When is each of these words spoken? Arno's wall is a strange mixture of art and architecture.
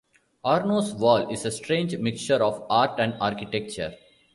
Arno's 0.43 0.95
wall 0.95 1.29
is 1.29 1.45
a 1.45 1.51
strange 1.51 1.95
mixture 1.95 2.43
of 2.43 2.65
art 2.71 2.99
and 2.99 3.13
architecture. 3.19 3.93